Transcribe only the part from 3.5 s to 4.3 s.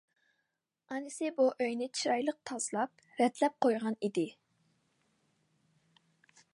قويغان ئىدى.